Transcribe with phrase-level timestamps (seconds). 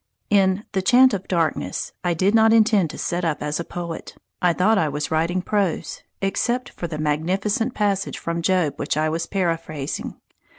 [0.31, 4.15] In "The Chant of Darkness" I did not intend to set up as a poet.
[4.41, 9.09] I thought I was writing prose, except for the magnificent passage from Job which I
[9.09, 10.15] was paraphrasing.